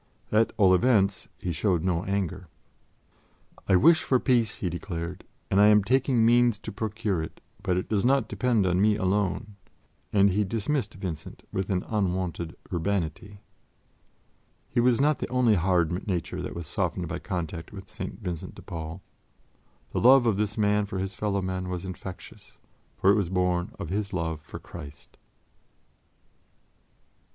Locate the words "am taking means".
5.67-6.57